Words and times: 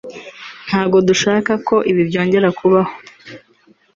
Ntabwo 0.67 0.97
dushaka 1.07 1.51
ko 1.67 1.75
ibi 1.91 2.01
byongera 2.09 2.49
kubaho 2.59 2.93